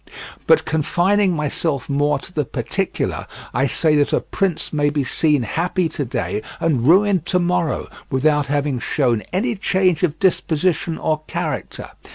[0.47, 5.43] But confining myself more to the particular, I say that a prince may be seen
[5.43, 11.21] happy to day and ruined to morrow without having shown any change of disposition or
[11.27, 11.91] character.